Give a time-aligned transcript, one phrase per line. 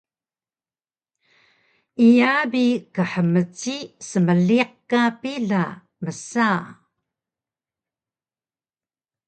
[2.07, 2.65] “Iya bi
[3.09, 3.77] khmci
[4.09, 5.63] smeeliq ka pila”
[6.03, 6.49] msa